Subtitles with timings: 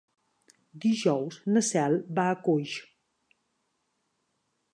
[0.85, 2.75] Dijous na Cel va a Coix.